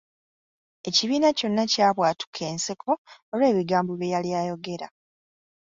[0.89, 2.91] Ekibiina kyonna kyabwatuka enseko
[3.33, 4.87] olw'ebigambo byeyali ayogera.